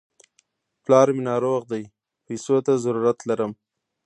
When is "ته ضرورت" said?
2.65-3.19